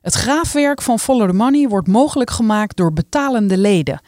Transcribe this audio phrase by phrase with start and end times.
[0.00, 4.00] Het graafwerk van Follow the Money wordt mogelijk gemaakt door betalende leden.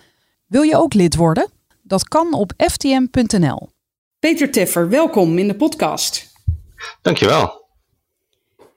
[0.46, 1.50] Wil je ook lid worden?
[1.82, 3.68] Dat kan op ftm.nl.
[4.18, 6.32] Peter Teffer, welkom in de podcast.
[7.02, 7.68] Dankjewel.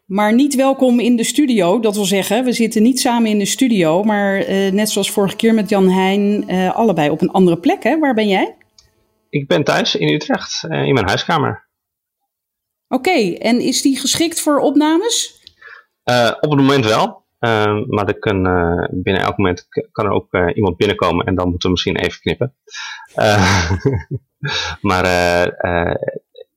[0.06, 1.80] Maar niet welkom in de studio.
[1.80, 5.36] Dat wil zeggen, we zitten niet samen in de studio, maar eh, net zoals vorige
[5.36, 7.84] keer met Jan Heijn, eh, allebei op een andere plek.
[7.84, 8.00] Hè?
[8.00, 8.56] Waar ben jij?
[9.30, 11.68] Ik ben thuis in Utrecht, eh, in mijn huiskamer.
[12.88, 15.43] Oké, en is die geschikt voor opnames?
[16.06, 17.22] Uh, op het moment wel.
[17.40, 21.50] Uh, maar er kan, uh, binnen elk moment kan er ook iemand binnenkomen en dan
[21.50, 22.56] moeten we misschien even knippen.
[24.90, 25.06] maar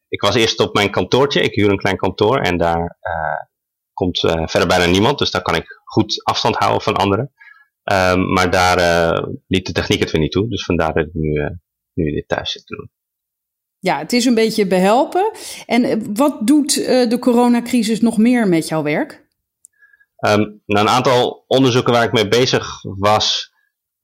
[0.08, 1.41] ik was eerst op mijn kantoortje.
[1.41, 2.97] Ik huur een klein kantoor en daar
[3.92, 5.19] komt verder bijna niemand.
[5.19, 7.33] Dus daar kan ik goed afstand houden van anderen.
[7.84, 8.78] Ehm, maar daar
[9.47, 10.48] liet de techniek het weer niet toe.
[10.48, 11.58] Dus vandaar dat ik nu,
[11.92, 12.91] nu dit thuis zit te doen.
[13.78, 15.31] Ja, het is een beetje behelpen.
[15.66, 16.75] En wat doet
[17.10, 19.25] de coronacrisis nog meer met jouw werk?
[20.28, 23.52] Um, een aantal onderzoeken waar ik mee bezig was,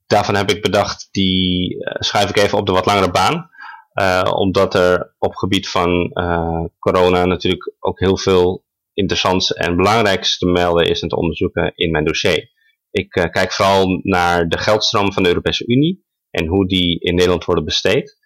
[0.06, 3.50] daarvan heb ik bedacht, die uh, schuif ik even op de wat langere baan.
[3.94, 10.38] Uh, omdat er op gebied van uh, corona natuurlijk ook heel veel interessants en belangrijks
[10.38, 12.50] te melden is en te onderzoeken in mijn dossier.
[12.90, 17.44] Ik kijk vooral naar de geldstroom van de Europese Unie en hoe die in Nederland
[17.44, 18.18] worden besteed.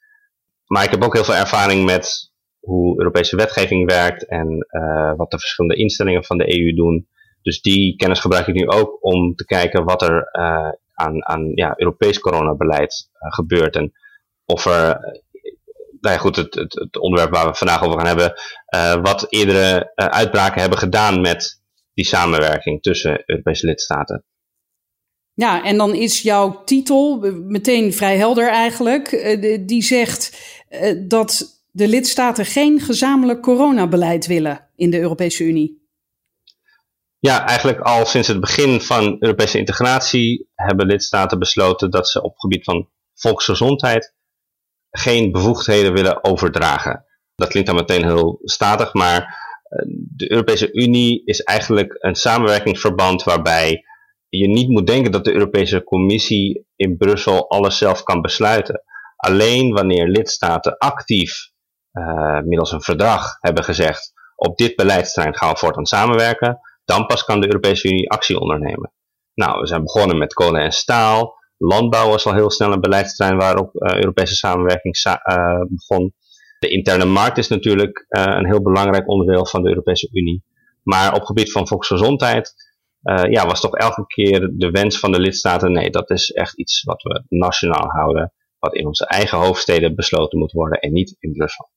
[0.66, 4.66] Maar ik heb ook heel veel ervaring met hoe Europese wetgeving werkt en
[5.16, 7.08] wat de verschillende instellingen van de EU doen.
[7.46, 11.52] Dus die kennis gebruik ik nu ook om te kijken wat er uh, aan, aan
[11.54, 13.76] ja, Europees coronabeleid uh, gebeurt.
[13.76, 13.92] En
[14.44, 15.00] of er,
[16.00, 18.32] nou ja, goed, het, het, het, onderwerp waar we vandaag over gaan hebben,
[19.02, 21.62] wat eerdere uitbraken hebben gedaan met
[21.94, 24.24] die samenwerking tussen Europese lidstaten.
[25.34, 29.10] Ja, en dan is jouw titel meteen vrij helder eigenlijk.
[29.66, 30.38] Die zegt
[31.08, 35.85] dat de lidstaten geen gezamenlijk coronabeleid willen in de Europese Unie.
[37.26, 42.30] Ja, eigenlijk al sinds het begin van Europese integratie hebben lidstaten besloten dat ze op
[42.30, 44.14] het gebied van volksgezondheid
[44.90, 47.04] geen bevoegdheden willen overdragen.
[47.34, 49.86] Dat klinkt dan meteen heel statig, maar eh,
[50.16, 53.84] de Europese Unie is eigenlijk een samenwerkingsverband waarbij
[54.28, 58.82] je niet moet denken dat de Europese Commissie in Brussel alles zelf kan besluiten.
[59.16, 61.50] Alleen wanneer lidstaten actief
[61.92, 67.24] uh, middels een verdrag hebben gezegd op dit beleidsterrein gaan we voortaan samenwerken, dan pas
[67.24, 68.92] kan de Europese Unie actie ondernemen.
[69.34, 71.34] Nou, we zijn begonnen met kolen en staal.
[71.56, 76.14] Landbouw was al heel snel een beleidsterrein waarop uh, Europese samenwerking sa uh, begon.
[76.58, 80.44] De interne markt is natuurlijk uh, een heel belangrijk onderdeel van de Europese Unie.
[80.82, 82.54] Maar op gebied van volksgezondheid
[83.30, 86.82] ja, was toch elke keer de wens van de lidstaten: nee, dat is echt iets
[86.82, 91.32] wat we nationaal houden, wat in onze eigen hoofdsteden besloten moet worden en niet in
[91.32, 91.70] Brussel.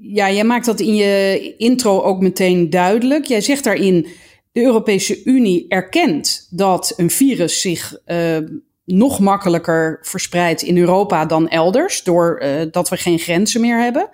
[0.00, 3.24] Ja, jij maakt dat in je intro ook meteen duidelijk.
[3.24, 4.06] Jij zegt daarin:
[4.52, 8.38] de Europese Unie erkent dat een virus zich uh,
[8.84, 14.10] nog makkelijker verspreidt in Europa dan elders, doordat uh, dat we geen grenzen meer hebben.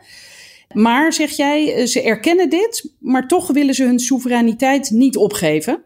[0.74, 5.82] Maar zeg jij, eh, ze erkennen dit, maar toch willen ze hun soevereiniteit niet opgeven.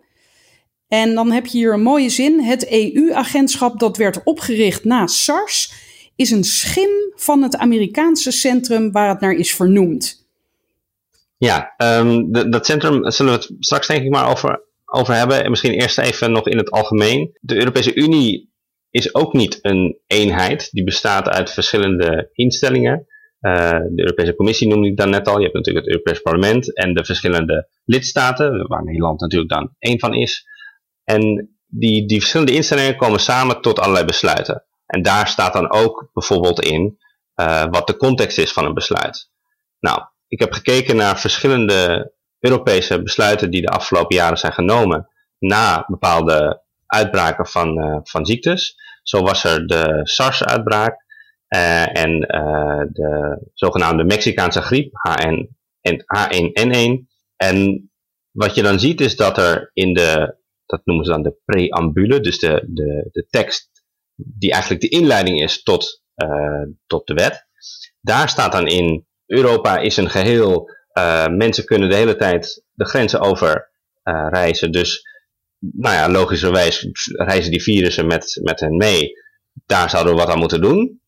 [0.89, 2.41] En dan heb je hier een mooie zin.
[2.41, 5.73] Het EU-agentschap dat werd opgericht na SARS
[6.17, 10.27] is een schim van het Amerikaanse centrum waar het naar is vernoemd.
[11.37, 15.45] Ja, um, dat centrum zullen we het straks denk ik maar over, over hebben.
[15.45, 17.39] En misschien eerst even nog in het algemeen.
[17.41, 18.51] De Europese Unie
[18.91, 20.69] is ook niet een eenheid.
[20.71, 23.07] Die bestaat uit verschillende instellingen.
[23.41, 25.37] Uh, de Europese Commissie noemde ik dan net al.
[25.37, 29.99] Je hebt natuurlijk het Europees Parlement en de verschillende lidstaten, waar Nederland natuurlijk dan één
[29.99, 30.47] van is.
[31.05, 34.65] En die, die verschillende instellingen komen samen tot allerlei besluiten.
[34.93, 36.99] En daar staat dan ook bijvoorbeeld in
[37.37, 39.31] uh, wat de context is van een besluit.
[39.81, 45.09] Nou, ik heb gekeken naar verschillende Europese besluiten die de afgelopen jaren zijn genomen
[45.39, 48.75] na bepaalde uitbraken van, uh, van ziektes.
[49.03, 51.05] Zo was er de SARS-uitbraak
[51.49, 52.21] uh, en
[52.93, 55.57] de zogenaamde Mexicaanse griep, HN,
[55.89, 57.07] H1N1.
[57.37, 57.91] En
[58.31, 60.37] wat je dan ziet is dat er in de,
[60.67, 63.72] dat noemen ze dan de preambule, dus de, de, de tekst
[64.27, 67.47] die eigenlijk de inleiding is tot, uh, tot de wet.
[68.01, 72.85] Daar staat dan in, Europa is een geheel, uh, mensen kunnen de hele tijd de
[72.85, 73.71] grenzen over
[74.05, 74.73] uh, reizen.
[74.73, 75.07] Dus
[75.59, 79.13] nou ja, logischerwijs reizen die virussen met, met hen mee.
[79.67, 81.01] Daar zouden we wat aan moeten doen.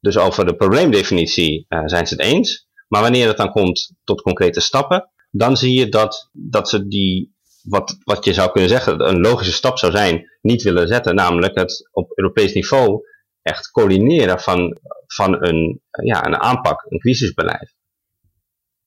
[0.00, 2.68] Dus over de probleemdefinitie zijn ze het eens.
[2.88, 7.35] Maar wanneer het dan komt tot concrete stappen, dan zie je dat, dat ze die,
[7.68, 11.14] wat, wat je zou kunnen zeggen, een logische stap zou zijn, niet willen zetten.
[11.14, 13.00] Namelijk het op Europees niveau
[13.42, 17.74] echt coördineren van, van een, ja, een aanpak, een crisisbeleid.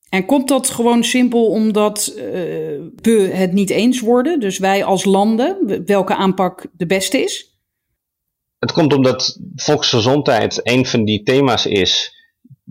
[0.09, 2.23] En komt dat gewoon simpel omdat uh,
[2.95, 4.39] we het niet eens worden?
[4.39, 7.57] Dus wij als landen, welke aanpak de beste is?
[8.59, 12.17] Het komt omdat volksgezondheid een van die thema's is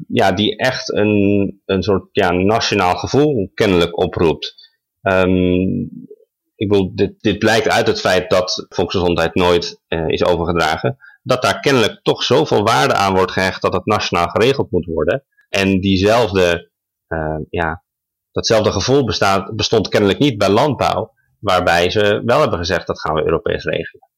[0.09, 4.55] ja, die echt een, een soort ja, nationaal gevoel kennelijk oproept.
[5.13, 5.91] Um,
[6.55, 10.97] ik bedoel, dit, dit blijkt uit het feit dat volksgezondheid nooit uh, is overgedragen.
[11.23, 15.25] Dat daar kennelijk toch zoveel waarde aan wordt gehecht dat het nationaal geregeld moet worden.
[15.49, 16.71] En diezelfde,
[17.09, 17.83] uh, ja,
[18.33, 21.13] datzelfde gevoel bestaat, bestond kennelijk niet bij landbouw.
[21.39, 24.09] Waarbij ze wel hebben gezegd dat gaan we Europees regelen.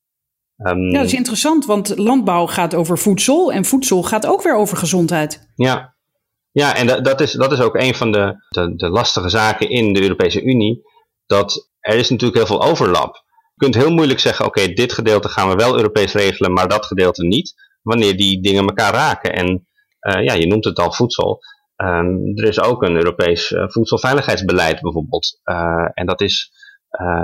[0.56, 4.56] Um, ja, dat is interessant, want landbouw gaat over voedsel en voedsel gaat ook weer
[4.56, 5.50] over gezondheid.
[5.54, 5.94] Ja,
[6.52, 8.34] ja en dat, is, dat is ook een van de,
[8.76, 10.82] de, lastige zaken in de Europese Unie.
[11.26, 13.14] Dat er is natuurlijk heel veel overlap.
[13.54, 16.86] Je kunt heel moeilijk zeggen, oké, dit gedeelte gaan we wel Europees regelen, maar dat
[16.86, 17.54] gedeelte niet.
[17.82, 19.32] Wanneer die dingen elkaar raken.
[19.32, 19.66] En
[20.00, 21.38] uh, ja, je noemt het al voedsel.
[21.76, 25.40] Um, er is ook een Europees uh, voedselveiligheidsbeleid bijvoorbeeld.
[25.44, 26.52] Uh, en dat is,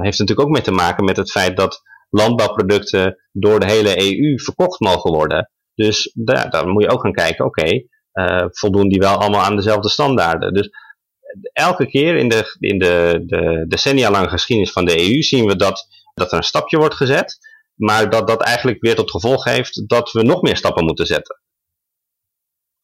[0.01, 4.39] heeft natuurlijk ook mee te maken met het feit dat landbouwproducten door de hele EU
[4.39, 5.51] verkocht mogen worden.
[5.75, 7.83] Dus daar, daar moet je ook gaan kijken, oké,
[8.51, 10.55] voldoen die wel allemaal aan dezelfde standaarden.
[10.55, 10.71] Dus
[11.53, 15.57] elke keer in de, in de, de decennia lange geschiedenis van de EU zien we
[15.57, 17.39] dat, dat er een stapje wordt gezet,
[17.75, 21.41] maar dat dat eigenlijk weer tot gevolg heeft dat we nog meer stappen moeten zetten.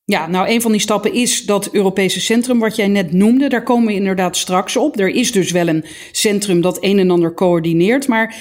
[0.04, 3.49] Ja, nou, een van die stappen is dat Europese centrum wat jij net noemde.
[3.49, 4.99] Daar komen we inderdaad straks op.
[4.99, 8.08] Er is dus wel een centrum dat een en ander coördineert.
[8.08, 8.37] Maar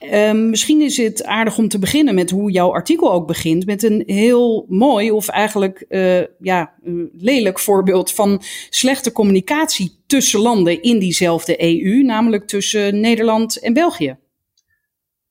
[0.00, 3.66] uh, misschien is het aardig om te beginnen met hoe jouw artikel ook begint.
[3.66, 6.74] Met een heel mooi of eigenlijk uh, ja,
[7.12, 12.02] lelijk voorbeeld van slechte communicatie tussen landen in diezelfde EU.
[12.02, 14.16] Namelijk tussen Nederland en België.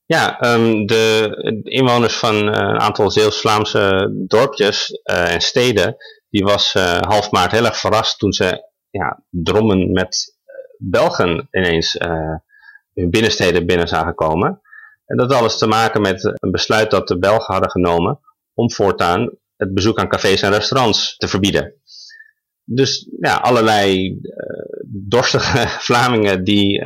[0.08, 5.96] Ja, um, de inwoners van uh, een aantal Zeeuws-Vlaamse dorpjes uh, en steden,
[6.30, 10.38] die was uh, half maart heel erg verrast toen ze ja, drommen met
[10.78, 11.98] Belgen ineens
[12.94, 14.62] hun binnensteden binnen zagen komen.
[15.06, 18.20] En dat had alles te maken met een besluit dat de Belgen hadden genomen
[18.54, 21.74] om voortaan het bezoek aan cafés en restaurants te verbieden.
[22.64, 24.20] Dus ja, allerlei
[24.88, 26.82] dorstige Vlamingen die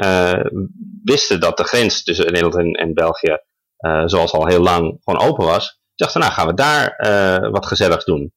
[1.03, 3.37] wisten dat de grens tussen Nederland en, België,
[3.79, 5.79] uh, zoals al heel lang, gewoon open was.
[5.95, 8.33] Dachten, nou gaan we daar uh, wat gezelligs doen.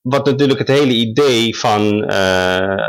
[0.00, 2.88] Wat natuurlijk het hele idee van uh,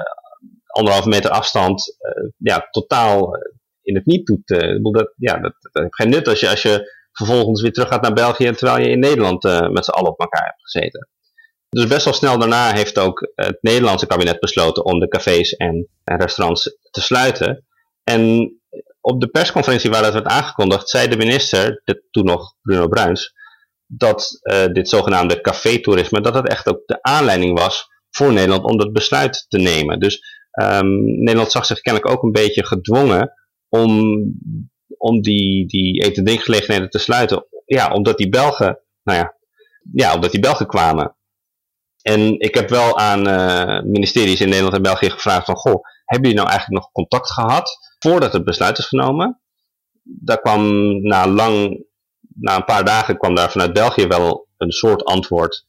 [0.66, 1.98] anderhalve meter afstand
[2.38, 3.30] ja, totaal
[3.82, 4.48] in het niet doet.
[4.94, 8.02] dat, ja, dat, dat heeft geen nut als je, als je vervolgens weer terug gaat
[8.02, 11.10] naar België terwijl je in Nederland met z'n allen op elkaar hebt gezeten.
[11.70, 15.88] Dus best wel snel daarna heeft ook het Nederlandse kabinet besloten om de cafés en
[16.04, 17.66] restaurants te sluiten.
[18.04, 18.54] En
[19.06, 23.34] op de persconferentie waar dat werd aangekondigd, zei de minister, de, toen nog Bruno Bruins,
[23.86, 28.78] dat uh, dit zogenaamde café-toerisme, dat het echt ook de aanleiding was voor Nederland om
[28.78, 30.00] dat besluit te nemen.
[30.00, 30.22] Dus
[30.62, 33.32] um, Nederland zag zich kennelijk ook een beetje gedwongen
[33.70, 33.92] om,
[34.98, 37.48] om die, die eten-drinkgelegenheden te sluiten.
[37.66, 39.36] Ja, omdat die Belgen, nou ja,
[39.94, 41.16] ja, omdat die Belgen kwamen.
[42.08, 46.30] En ik heb wel aan uh, ministeries in Nederland en België gevraagd van, goh, hebben
[46.30, 49.42] jullie nou eigenlijk nog contact gehad voordat het besluit is genomen.
[50.04, 50.62] Daar kwam
[51.02, 51.86] na lang,
[52.34, 55.66] na een paar dagen kwam daar vanuit België wel een soort antwoord,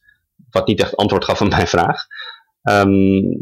[0.49, 2.05] wat niet echt antwoord gaf op mijn vraag.
[2.61, 3.39] Um,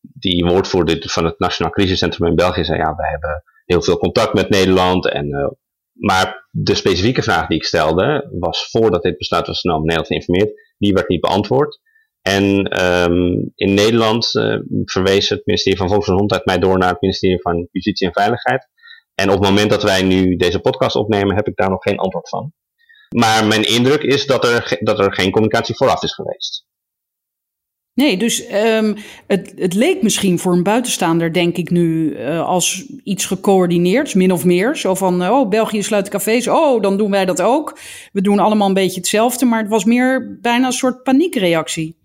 [0.00, 4.34] die woordvoerder van het Nationaal Crisiscentrum in België zei, ja, we hebben heel veel contact
[4.34, 5.08] met Nederland.
[5.08, 5.48] En, uh,
[5.92, 10.74] maar de specifieke vraag die ik stelde, was voordat dit besluit was genomen, Nederland geïnformeerd,
[10.78, 11.84] die werd niet beantwoord.
[12.26, 12.44] En
[12.84, 17.68] um, in Nederland uh, verwees het ministerie van Volksgezondheid mij door naar het ministerie van
[17.70, 18.68] Justitie en Veiligheid.
[19.14, 21.98] En op het moment dat wij nu deze podcast opnemen, heb ik daar nog geen
[21.98, 22.52] antwoord van.
[23.16, 26.66] Maar mijn indruk is dat er, dat er geen communicatie vooraf is geweest.
[27.94, 32.92] Nee, dus um, het, het leek misschien voor een buitenstaander, denk ik nu, uh, als
[33.04, 34.76] iets gecoördineerd, min of meer.
[34.76, 37.78] Zo van, oh, België sluit cafés, oh, dan doen wij dat ook.
[38.12, 42.04] We doen allemaal een beetje hetzelfde, maar het was meer bijna een soort paniekreactie.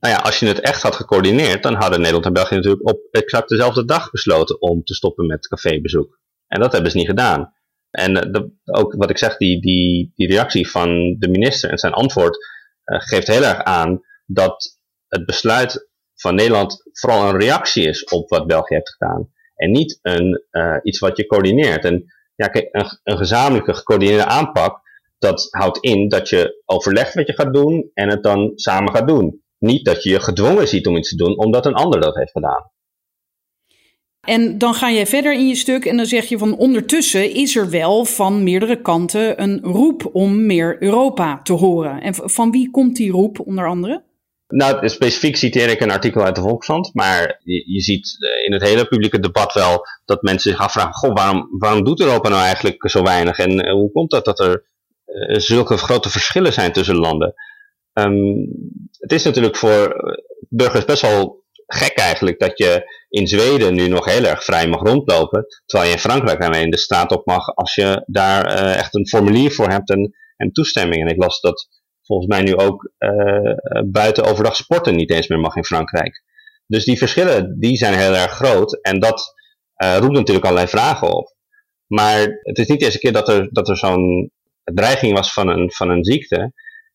[0.00, 3.00] Nou ja, als je het echt had gecoördineerd, dan hadden Nederland en België natuurlijk op
[3.10, 6.18] exact dezelfde dag besloten om te stoppen met cafébezoek.
[6.46, 7.54] En dat hebben ze niet gedaan.
[7.90, 11.92] En de, ook wat ik zeg, die, die, die reactie van de minister en zijn
[11.92, 14.78] antwoord uh, geeft heel erg aan dat
[15.08, 19.30] het besluit van Nederland vooral een reactie is op wat België heeft gedaan.
[19.54, 21.84] En niet een, uh, iets wat je coördineert.
[21.84, 22.04] En
[22.34, 24.80] ja, een, een gezamenlijke gecoördineerde aanpak,
[25.18, 29.08] dat houdt in dat je overlegt wat je gaat doen en het dan samen gaat
[29.08, 29.39] doen.
[29.60, 32.30] Niet dat je je gedwongen ziet om iets te doen omdat een ander dat heeft
[32.30, 32.70] gedaan.
[34.20, 37.56] En dan ga je verder in je stuk en dan zeg je van ondertussen is
[37.56, 42.00] er wel van meerdere kanten een roep om meer Europa te horen.
[42.00, 44.02] En van wie komt die roep onder andere?
[44.50, 48.52] Nou, specifiek citeer ik een artikel uit de Volkskrant, maar je, je, ziet eh, in
[48.52, 52.42] het hele publieke debat wel dat mensen zich afvragen, goh, waarom, waarom doet Europa nou
[52.42, 54.64] eigenlijk zo weinig en eh, hoe komt dat dat er
[55.06, 57.34] uh, zulke grote verschillen zijn tussen landen?
[58.04, 58.48] Um,
[58.98, 59.94] het is natuurlijk voor
[60.48, 64.82] burgers best wel gek eigenlijk dat je in Zweden nu nog heel erg vrij mag
[64.82, 68.94] rondlopen, terwijl je in Frankrijk alleen de straat op mag als je daar uh, echt
[68.94, 71.02] een formulier voor hebt en, toestemming.
[71.02, 71.68] En ik las dat
[72.02, 73.52] volgens mij nu ook uh,
[73.86, 76.22] buiten overdag sporten niet eens meer mag in Frankrijk.
[76.66, 79.34] Dus die verschillen die zijn heel erg groot en dat
[79.98, 81.34] roept natuurlijk allerlei vragen op.
[81.86, 84.30] Maar het is niet de eerste keer dat er, dat er zo'n
[84.64, 86.52] dreiging was van een, van een ziekte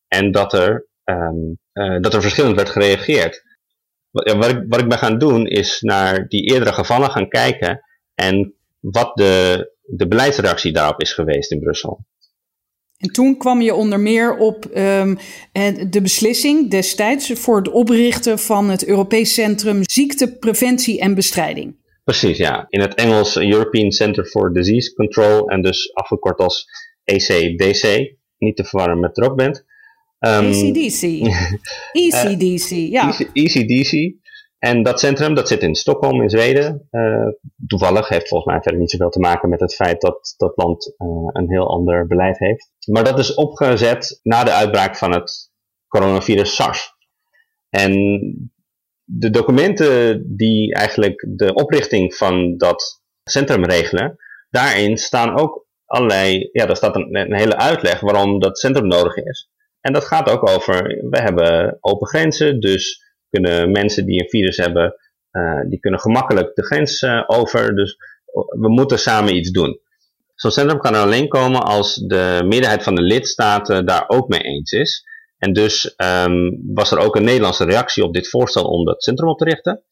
[0.08, 1.58] en dat er, um,
[2.02, 3.44] dat er verschillend werd gereageerd
[4.24, 7.82] wat, ik, wat ik ben gaan doen is naar die eerdere gevallen gaan kijken
[8.14, 12.06] en wat de, de beleidsreactie daarop is geweest in Brussel.
[12.98, 15.18] En toen kwam je onder meer op um,
[15.90, 21.76] de beslissing destijds voor het oprichten van het Europees Centrum Ziektepreventie en Bestrijding.
[22.04, 22.66] Precies, ja.
[22.70, 26.66] In het Engels European Center for Disease Control en dus afgekort als
[27.04, 28.16] ECDC.
[28.38, 29.65] Niet te verwarren met Rockband.
[30.26, 31.02] Um, ECDC.
[31.92, 33.14] ECDC, ja.
[33.34, 34.14] ECDC.
[34.60, 36.88] En dat centrum dat zit in Stockholm in Zweden.
[36.92, 37.28] Uh,
[37.68, 40.86] toevallig heeft volgens mij verder niet zoveel te maken met het feit dat dat land
[40.86, 42.72] uh, een heel ander beleid heeft.
[42.92, 45.52] Maar dat is opgezet na de uitbraak van het
[45.88, 46.94] coronavirus SARS.
[47.70, 47.92] En
[49.04, 54.16] de documenten die eigenlijk de oprichting van dat centrum regelen,
[54.50, 59.16] daarin staan ook allerlei, ja, daar staat een, een hele uitleg waarom dat centrum nodig
[59.16, 59.50] is.
[59.86, 64.58] En dat gaat ook over, we hebben open grenzen, dus kunnen mensen die een virus
[64.58, 64.96] hebben,
[65.32, 67.76] uh, die kunnen gemakkelijk de grens uh, over.
[67.76, 67.96] Dus
[68.60, 69.80] we moeten samen iets doen.
[70.36, 74.40] Zo'n centrum kan er alleen komen als de meerderheid van de lidstaten daar ook mee
[74.40, 75.04] eens is.
[75.38, 79.30] En dus um, was er ook een Nederlandse reactie op dit voorstel om dat centrum
[79.30, 79.84] op te richten.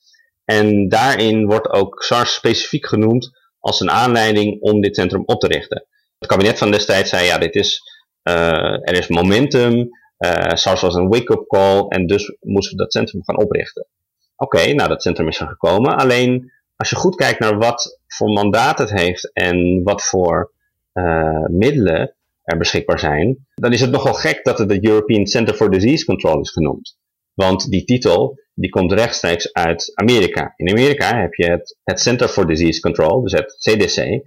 [0.45, 5.47] En daarin wordt ook SARS specifiek genoemd als een aanleiding om dit centrum op te
[5.47, 5.85] richten.
[6.19, 7.92] Het kabinet van destijds zei, ja, dit is
[8.23, 13.23] er is momentum, uh, SARS was een wake-up call en dus moesten we dat centrum
[13.23, 13.87] gaan oprichten.
[14.35, 15.95] Oké, nou dat centrum is er gekomen.
[15.95, 20.51] Alleen als je goed kijkt naar wat voor mandaat het heeft en wat voor
[20.93, 25.53] uh, middelen er beschikbaar zijn, dan is het nogal gek dat het de European Center
[25.53, 26.97] for Disease Control is genoemd.
[27.33, 30.53] Want die titel die komt rechtstreeks uit Amerika.
[30.55, 34.23] In Amerika heb je het, het Center for Disease Control, dus het CDC.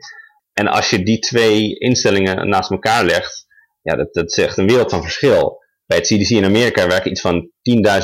[0.52, 3.45] En als je die twee instellingen naast elkaar legt,
[3.86, 5.62] ja, dat, dat is echt een wereld van verschil.
[5.86, 7.50] Bij het CDC in Amerika werken iets van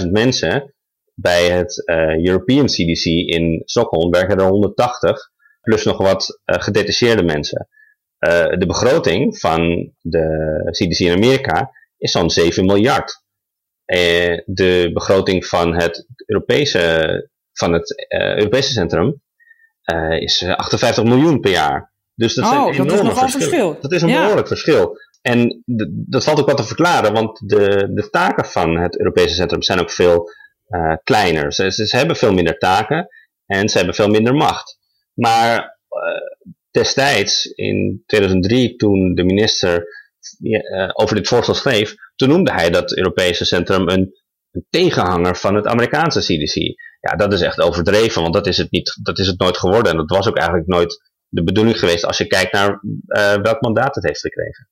[0.01, 0.75] 10.000 mensen.
[1.15, 7.23] Bij het uh, European CDC in Stockholm werken er 180, plus nog wat uh, gedetacheerde
[7.23, 7.69] mensen.
[8.19, 13.23] Uh, de begroting van de CDC in Amerika is zo'n 7 miljard.
[14.45, 19.23] de begroting van het Europese, van het, Europese centrum
[20.19, 21.93] is 58 miljoen per jaar.
[22.15, 23.79] Dus dat, oh, zijn dat is nogal verschil.
[23.81, 24.97] Dat is een behoorlijk verschil.
[25.23, 29.63] En dat valt ook wat te verklaren, want de, de taken van het Europese centrum
[29.63, 30.31] zijn ook veel
[30.69, 31.53] uh, kleiner.
[31.53, 33.09] Ze, ze, hebben veel minder taken
[33.47, 34.79] en ze hebben veel minder macht.
[35.15, 39.87] Maar uh, destijds, in 2003, toen de minister
[40.41, 45.55] uh, over dit voorstel schreef, toen noemde hij dat Europese centrum een, een, tegenhanger van
[45.55, 46.55] het Amerikaanse CDC.
[47.01, 49.93] Ja, dat is echt overdreven, want dat is het, niet, dat is het nooit geworden.
[49.93, 52.81] En dat was ook eigenlijk nooit de bedoeling geweest als je kijkt naar
[53.43, 54.69] welk mandaat het heeft gekregen.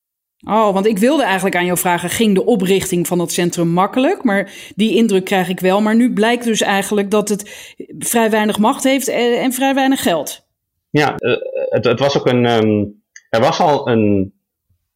[0.47, 4.23] Oh, want ik wilde eigenlijk aan jou vragen, ging de oprichting van het centrum makkelijk?
[4.23, 5.81] Maar die indruk krijg ik wel.
[5.81, 10.47] Maar nu blijkt dus eigenlijk dat het vrij weinig macht heeft en, vrij weinig geld.
[10.91, 11.37] Ja, uh,
[11.69, 12.47] het, het, was ook een.
[12.47, 14.35] Um, er was al een,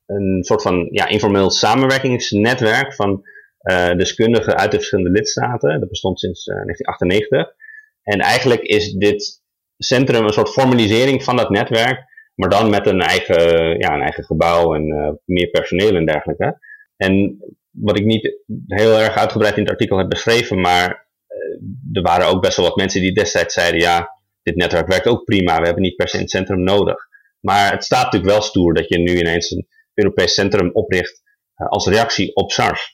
[0.06, 3.22] een soort van ja, informeel samenwerkingsnetwerk van
[3.62, 5.80] uh, deskundigen uit de verschillende lidstaten.
[5.80, 7.62] Dat bestond sinds uh, 1998.
[8.02, 9.42] En eigenlijk is dit
[9.78, 14.24] centrum een soort formalisering van dat netwerk maar dan met een eigen, ja, een eigen
[14.24, 16.58] gebouw en uh, meer personeel en dergelijke.
[16.96, 17.38] En
[17.70, 21.58] wat ik niet heel erg uitgebreid in het artikel heb beschreven, maar uh,
[21.92, 24.10] er waren ook best wel wat mensen die destijds zeiden, ja,
[24.42, 26.96] dit netwerk werkt ook prima, we hebben niet per se een centrum nodig.
[27.40, 31.22] Maar het staat natuurlijk wel stoer dat je nu ineens een Europees centrum opricht
[31.56, 32.93] uh, als reactie op SARS.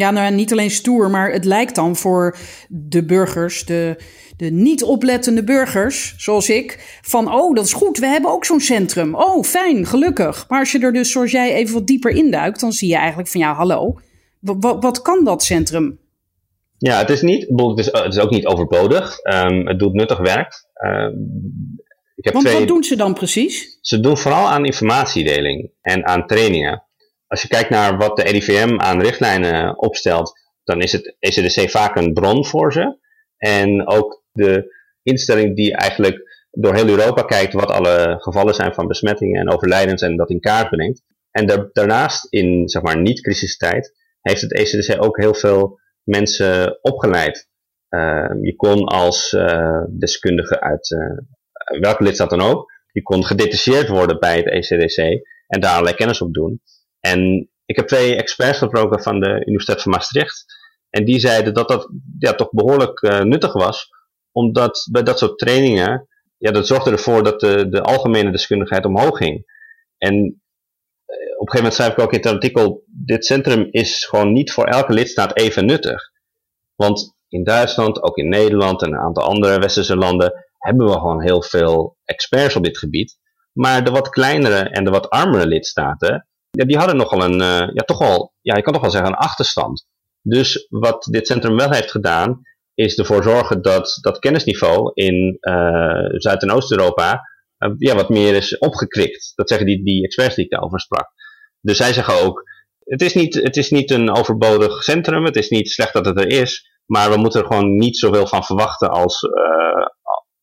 [0.00, 2.36] Ja, nou niet alleen stoer, maar het lijkt dan voor
[2.68, 3.96] de burgers, de,
[4.36, 8.60] de niet oplettende burgers, zoals ik, van oh, dat is goed, we hebben ook zo'n
[8.60, 9.14] centrum.
[9.14, 10.44] Oh, fijn, gelukkig.
[10.48, 13.28] Maar als je er dus, zoals jij, even wat dieper induikt, dan zie je eigenlijk
[13.28, 13.98] van ja, hallo,
[14.40, 15.98] wat, wat kan dat centrum?
[16.78, 19.18] Ja, het is, niet, het is, het is ook niet overbodig.
[19.22, 20.64] Um, het doet nuttig werk.
[20.84, 21.32] Um,
[22.16, 23.78] ik heb Want twee, wat doen ze dan precies?
[23.80, 26.82] Ze doen vooral aan informatiedeling en aan trainingen.
[27.30, 30.32] Als je kijkt naar wat de RIVM aan richtlijnen opstelt,
[30.64, 32.98] dan is het ECDC vaak een bron voor ze.
[33.36, 38.86] En ook de instelling die eigenlijk door heel Europa kijkt wat alle gevallen zijn van
[38.86, 41.02] besmettingen en overlijdens en dat in kaart brengt.
[41.30, 47.48] En daarnaast, in zeg maar niet-crisistijd, heeft het ECDC ook heel veel mensen opgeleid.
[47.90, 53.88] Uh, je kon als uh, deskundige uit uh, welke lidstaat dan ook, je kon gedetacheerd
[53.88, 54.96] worden bij het ECDC
[55.46, 56.62] en daar allerlei kennis op doen.
[57.00, 60.44] En ik heb twee experts gesproken van de Universiteit van Maastricht.
[60.90, 63.88] En die zeiden dat dat ja, toch behoorlijk nuttig was,
[64.32, 69.16] omdat bij dat soort trainingen, ja, dat zorgde ervoor dat de, de algemene deskundigheid omhoog
[69.16, 69.44] ging.
[69.98, 70.42] En
[71.40, 74.52] op een gegeven moment schrijf ik ook in het artikel, dit centrum is gewoon niet
[74.52, 76.10] voor elke lidstaat even nuttig.
[76.74, 81.22] Want in Duitsland, ook in Nederland en een aantal andere westerse landen, hebben we gewoon
[81.22, 83.18] heel veel experts op dit gebied.
[83.52, 87.74] Maar de wat kleinere en de wat armere lidstaten, ja, die hadden nogal een, uh,
[87.74, 89.86] ja, toch wel, ja, je kan toch wel zeggen een achterstand.
[90.22, 92.40] Dus wat dit centrum wel heeft gedaan,
[92.74, 97.28] is ervoor zorgen dat dat kennisniveau in uh, Zuid- en Oost-Europa
[97.58, 99.32] uh, ja, wat meer is opgekrikt.
[99.34, 101.08] Dat zeggen die, die experts die ik daarover sprak.
[101.60, 102.42] Dus zij zeggen ook,
[102.78, 106.18] het is, niet, het is niet een overbodig centrum, het is niet slecht dat het
[106.18, 109.20] er is, maar we moeten er gewoon niet zoveel van verwachten als,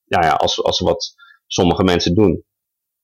[0.03, 1.13] ja, ja, als, als wat
[1.47, 2.43] sommige mensen doen.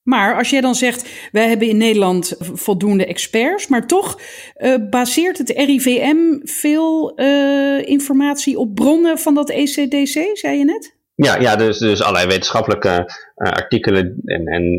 [0.03, 4.19] Maar als jij dan zegt, wij hebben in Nederland voldoende experts, maar toch
[4.57, 10.97] uh, baseert het RIVM veel uh, informatie op bronnen van dat ECDC, zei je net?
[11.15, 14.77] Ja, ja dus, dus allerlei wetenschappelijke uh, artikelen en, en,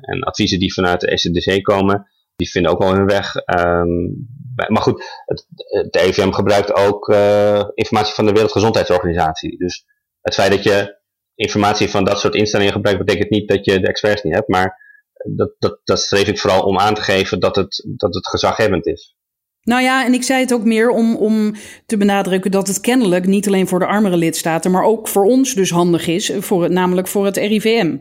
[0.00, 3.34] en adviezen die vanuit de ECDC komen, die vinden ook wel hun weg.
[3.60, 4.28] Um,
[4.68, 5.46] maar goed, het,
[5.90, 7.08] de EVM gebruikt ook
[7.74, 9.58] informatie van de Wereldgezondheidsorganisatie.
[9.58, 9.84] Dus
[10.20, 10.99] het feit dat je
[11.40, 14.48] informatie van dat soort instellingen gebruikt, betekent niet dat je de experts niet hebt.
[14.48, 14.78] Maar
[15.36, 18.86] dat, dat, dat streef ik vooral om aan te geven dat het, dat het gezaghebbend
[18.86, 19.14] is.
[19.62, 21.54] Nou ja, en ik zei het ook meer om, om
[21.86, 25.54] te benadrukken dat het kennelijk niet alleen voor de armere lidstaten, maar ook voor ons
[25.54, 27.96] dus handig is, voor het, namelijk voor het RIVM.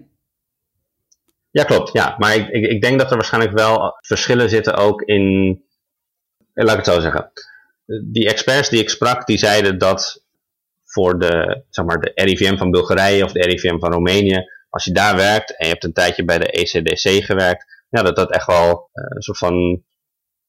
[1.52, 1.94] Ja, klopt.
[1.94, 5.58] Ja, maar ik, ik, ik denk dat er waarschijnlijk wel verschillen zitten ook in
[6.54, 7.32] eh, laat ik het zo zeggen.
[8.12, 10.24] Die experts die ik sprak, die zeiden dat
[10.92, 14.92] voor de, zeg maar, de RIVM van Bulgarije of de RIVM van Roemenië, als je
[14.92, 18.46] daar werkt en je hebt een tijdje bij de ECDC gewerkt, ja, dat dat echt
[18.46, 19.84] wel uh, een soort van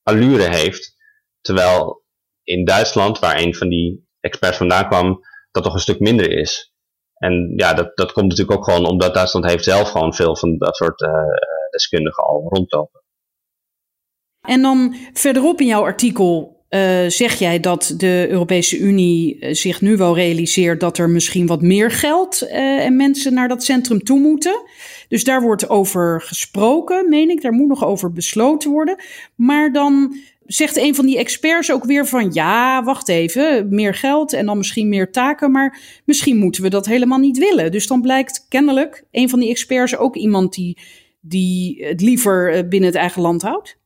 [0.02, 0.94] allure heeft.
[1.40, 2.04] Terwijl
[2.42, 6.72] in Duitsland, waar een van die experts vandaan kwam, dat toch een stuk minder is.
[7.14, 10.58] En ja, dat, dat komt natuurlijk ook gewoon omdat Duitsland heeft zelf gewoon veel van
[10.58, 11.10] dat soort uh,
[11.70, 13.02] deskundigen al rondlopen.
[14.40, 19.80] En dan verderop in jouw artikel uh, zeg jij dat de Europese Unie eh, zich
[19.80, 24.02] nu wel realiseert dat er misschien wat meer geld uh, en mensen naar dat centrum
[24.02, 24.62] toe moeten.
[25.08, 27.42] Dus daar wordt over gesproken, meen ik.
[27.42, 28.96] Daar moet nog over besloten worden.
[29.34, 34.32] Maar dan zegt een van die experts ook weer van ja, wacht even, meer geld
[34.32, 37.72] en dan misschien meer taken, maar misschien moeten we dat helemaal niet willen.
[37.72, 40.78] Dus dan blijkt kennelijk een van die experts ook iemand die,
[41.20, 43.78] die het liever binnen het eigen land houdt.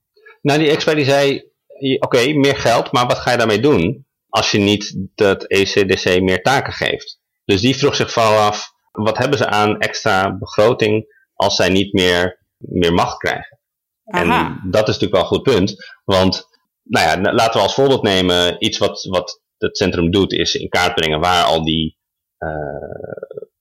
[0.42, 1.52] Nou, die expert die zei,
[1.98, 6.42] oké, meer geld, maar wat ga je daarmee doen als je niet dat ECDC meer
[6.42, 7.20] taken geeft?
[7.44, 11.92] Dus die vroeg zich vooral af, wat hebben ze aan extra begroting als zij niet
[11.92, 13.58] meer, meer macht krijgen?
[14.04, 14.46] Aha.
[14.62, 16.46] En dat is natuurlijk wel een goed punt, want
[16.82, 20.68] nou ja, laten we als voorbeeld nemen, iets wat, wat het centrum doet, is in
[20.68, 21.98] kaart brengen waar al die,
[22.38, 22.48] uh,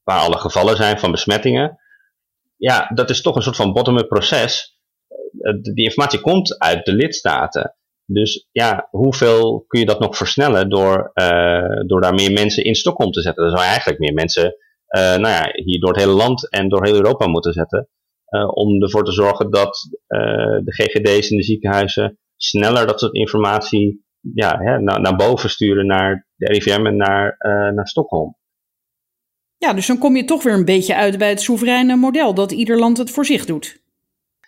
[0.04, 1.80] waar alle gevallen zijn van besmettingen.
[2.58, 4.78] Ja, dat is toch een soort van bottom-up proces
[5.42, 7.76] eh, die informatie komt uit de lidstaten.
[8.06, 12.76] Dus ja, hoeveel kun je dat nog versnellen door, uh, door daar meer mensen in
[12.76, 13.44] Stockholm te zetten?
[13.44, 14.56] Dan zou je eigenlijk meer mensen
[14.98, 17.89] uh, nou ja, hier door het hele land en door heel Europa moeten zetten.
[18.30, 19.88] Uh, om ervoor te zorgen dat
[20.63, 25.86] de GGD's in de ziekenhuizen sneller dat soort informatie ja, hè, naar, naar boven sturen
[25.86, 27.36] naar de RIVM en naar,
[27.74, 28.38] naar Stockholm.
[29.58, 32.52] Ja, dus dan kom je toch weer een beetje uit bij het soevereine model, dat
[32.52, 33.83] ieder land het voor zich doet.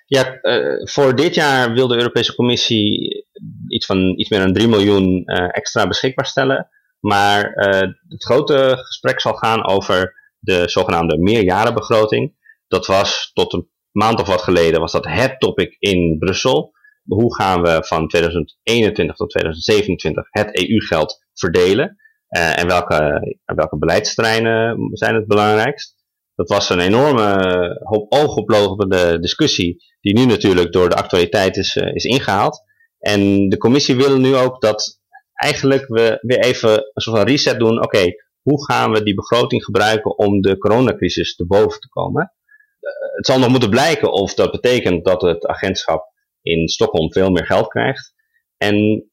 [0.07, 3.25] Ja, uh, voor dit jaar wil de Europese Commissie
[3.67, 6.69] iets van iets meer dan 3 miljoen uh, extra beschikbaar stellen.
[6.99, 12.33] Maar uh, het grote gesprek zal gaan over de zogenaamde meerjarenbegroting.
[12.67, 16.73] Dat was tot een maand of wat geleden was dat het topic in Brussel.
[17.03, 25.15] hoe gaan we van 2021 tot 2027 het EU-geld verdelen en welke, welke beleidsterreinen zijn
[25.15, 26.04] het belangrijkst.
[26.35, 31.95] Dat was een enorme hoop oogoplopende discussie die nu natuurlijk door de actualiteit is, uh,
[31.95, 32.63] is ingehaald.
[32.99, 35.01] En de commissie wil nu ook dat
[35.33, 37.83] eigenlijk we weer even een soort van reset doen.
[37.83, 38.03] Oké,
[38.41, 42.33] hoe gaan we die begroting gebruiken om de coronacrisis te boven te komen?
[42.79, 47.31] Uh, het zal nog moeten blijken of dat betekent dat het agentschap in Stockholm veel
[47.31, 48.13] meer geld krijgt.
[48.57, 49.07] En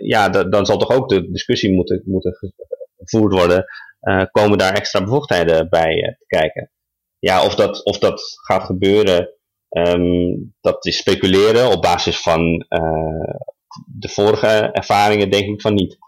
[0.00, 2.36] ja, dan zal toch ook de discussie moeten, moeten
[2.96, 3.64] gevoerd worden.
[4.08, 6.70] Uh, komen daar extra bevoegdheden bij te kijken?
[7.18, 9.30] Ja, of dat, of dat gaat gebeuren,
[9.68, 12.66] um, dat is speculeren op basis van
[13.86, 15.98] de vorige ervaringen denk ik van niet.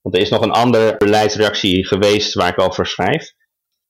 [0.00, 3.32] Want er is nog een andere beleidsreactie geweest waar ik over schrijf.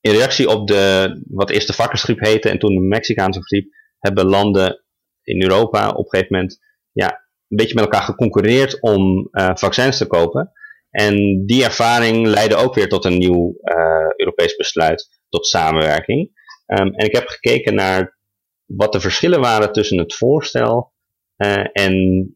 [0.01, 4.27] In reactie op de, wat eerst de vakkersgriep heette en toen de Mexicaanse griep, hebben
[4.27, 4.85] landen
[5.23, 6.59] in Europa op een gegeven moment
[6.93, 7.09] ja,
[7.49, 10.53] een beetje met elkaar geconcurreerd om vaccins te kopen.
[10.91, 16.39] En die ervaring leidde ook weer tot een nieuw uh, Europees besluit, tot samenwerking.
[16.67, 18.19] Um, en ik heb gekeken naar
[18.65, 20.93] wat de verschillen waren tussen het voorstel
[21.37, 22.35] uh, en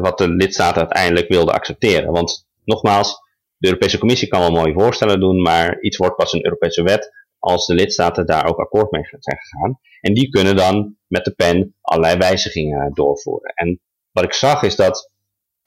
[0.00, 2.12] wat de lidstaten uiteindelijk wilden accepteren.
[2.12, 3.20] Want nogmaals,
[3.56, 7.10] de Europese Commissie kan wel mooie voorstellen doen, maar iets wordt pas een Europese wet
[7.38, 9.78] als de lidstaten daar ook akkoord mee zijn gegaan.
[10.00, 13.52] En die kunnen dan met de pen allerlei wijzigingen doorvoeren.
[13.54, 13.80] En
[14.12, 15.10] wat ik zag is dat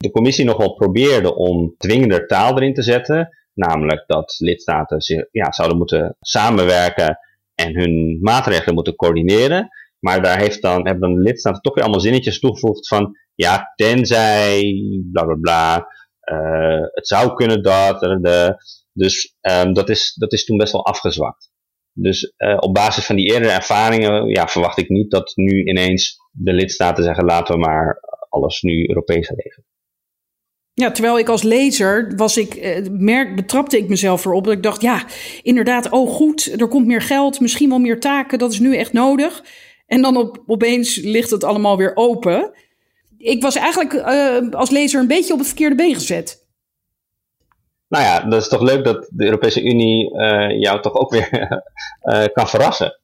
[0.00, 3.36] de commissie nogal probeerde om dwingender taal erin te zetten.
[3.54, 7.18] Namelijk dat lidstaten zich, ja, zouden moeten samenwerken
[7.54, 9.68] en hun maatregelen moeten coördineren.
[9.98, 13.72] Maar daar heeft dan, hebben dan de lidstaten toch weer allemaal zinnetjes toegevoegd van ja,
[13.74, 14.74] tenzij
[15.12, 15.86] bla bla bla.
[16.32, 18.00] Uh, het zou kunnen dat.
[18.00, 18.56] De,
[18.92, 21.50] dus um, dat, is, dat is toen best wel afgezwakt.
[21.92, 26.16] Dus uh, op basis van die eerdere ervaringen ja, verwacht ik niet dat nu ineens
[26.30, 29.68] de lidstaten zeggen laten we maar alles nu Europees regelen.
[30.80, 34.62] Ja, terwijl ik als lezer was ik, eh, merk, betrapte ik mezelf erop dat ik
[34.62, 35.04] dacht, ja,
[35.42, 38.92] inderdaad, oh goed, er komt meer geld, misschien wel meer taken, dat is nu echt
[38.92, 39.44] nodig.
[39.86, 42.52] En dan op, opeens ligt het allemaal weer open.
[43.18, 46.46] Ik was eigenlijk uh, als lezer een beetje op het verkeerde been gezet.
[47.88, 51.62] Nou ja, dat is toch leuk dat de Europese Unie uh, jou toch ook weer
[52.02, 53.00] uh, kan verrassen.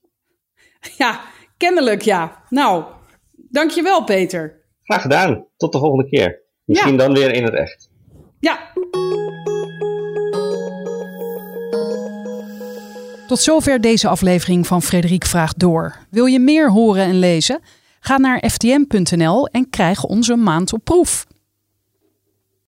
[0.96, 1.20] Ja,
[1.56, 2.42] kennelijk ja.
[2.48, 2.84] Nou,
[3.32, 4.64] dankjewel Peter.
[4.82, 5.46] Graag gedaan.
[5.56, 6.45] Tot de volgende keer.
[6.66, 6.98] Misschien ja.
[6.98, 7.88] dan weer in het echt.
[8.40, 8.72] Ja.
[13.26, 15.96] Tot zover deze aflevering van Frederik Vraagt Door.
[16.10, 17.60] Wil je meer horen en lezen?
[18.00, 21.26] Ga naar ftm.nl en krijg onze maand op proef.